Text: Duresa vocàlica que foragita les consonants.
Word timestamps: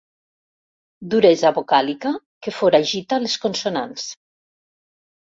Duresa 1.13 1.51
vocàlica 1.57 2.13
que 2.47 2.53
foragita 2.59 3.19
les 3.25 3.35
consonants. 3.43 4.07